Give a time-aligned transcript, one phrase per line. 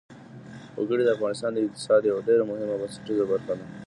[0.79, 3.65] وګړي د افغانستان د اقتصاد یوه ډېره مهمه او بنسټیزه برخه ده.